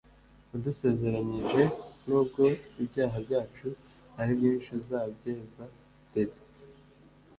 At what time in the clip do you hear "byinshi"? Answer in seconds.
4.37-4.69